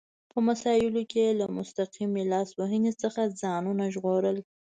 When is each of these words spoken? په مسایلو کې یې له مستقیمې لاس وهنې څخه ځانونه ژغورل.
په 0.31 0.37
مسایلو 0.47 1.01
کې 1.11 1.19
یې 1.27 1.37
له 1.39 1.45
مستقیمې 1.57 2.23
لاس 2.31 2.49
وهنې 2.59 2.91
څخه 3.01 3.21
ځانونه 3.41 3.83
ژغورل. 3.93 4.37